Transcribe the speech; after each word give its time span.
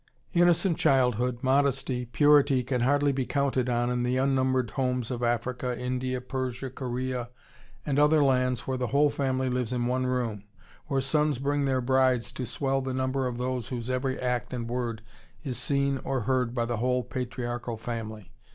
]Innocent 0.41 0.79
childhood, 0.79 1.43
modesty, 1.43 2.05
purity 2.05 2.63
can 2.63 2.81
hardly 2.81 3.11
be 3.11 3.23
counted 3.27 3.69
on 3.69 3.91
in 3.91 4.01
the 4.01 4.17
unnumbered 4.17 4.71
homes 4.71 5.11
of 5.11 5.21
Africa, 5.21 5.79
India, 5.79 6.19
Persia, 6.19 6.71
Korea, 6.71 7.29
and 7.85 7.99
other 7.99 8.23
lands 8.23 8.61
where 8.61 8.77
the 8.79 8.87
whole 8.87 9.11
family 9.11 9.47
lives 9.47 9.71
in 9.71 9.85
one 9.85 10.07
room, 10.07 10.45
where 10.87 11.01
sons 11.01 11.37
bring 11.37 11.65
their 11.65 11.81
brides 11.81 12.31
to 12.31 12.47
swell 12.47 12.81
the 12.81 12.95
number 12.95 13.27
of 13.27 13.37
those 13.37 13.67
whose 13.67 13.91
every 13.91 14.19
act 14.19 14.55
and 14.55 14.67
word 14.67 15.03
is 15.43 15.59
seen 15.59 15.99
or 15.99 16.21
heard 16.21 16.55
by 16.55 16.65
the 16.65 16.77
whole 16.77 17.03
patriarchal 17.03 17.77
family. 17.77 18.31